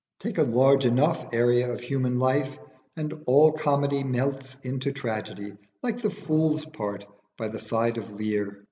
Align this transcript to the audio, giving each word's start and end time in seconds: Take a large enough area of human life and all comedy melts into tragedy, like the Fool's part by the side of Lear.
Take 0.19 0.39
a 0.39 0.41
large 0.41 0.83
enough 0.83 1.31
area 1.31 1.71
of 1.71 1.79
human 1.79 2.17
life 2.17 2.57
and 2.97 3.21
all 3.27 3.51
comedy 3.51 4.03
melts 4.03 4.57
into 4.63 4.91
tragedy, 4.91 5.53
like 5.83 6.01
the 6.01 6.09
Fool's 6.09 6.65
part 6.65 7.05
by 7.37 7.49
the 7.49 7.59
side 7.59 7.99
of 7.99 8.09
Lear. 8.09 8.59